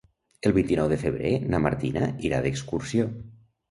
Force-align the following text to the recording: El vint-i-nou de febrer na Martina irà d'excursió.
El 0.49 0.55
vint-i-nou 0.55 0.89
de 0.93 0.97
febrer 1.03 1.35
na 1.53 1.63
Martina 1.69 2.11
irà 2.31 2.45
d'excursió. 2.49 3.11